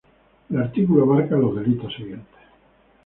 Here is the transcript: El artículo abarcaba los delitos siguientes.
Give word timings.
El 0.49 0.57
artículo 0.59 1.03
abarcaba 1.03 1.41
los 1.43 1.55
delitos 1.57 1.93
siguientes. 1.93 2.25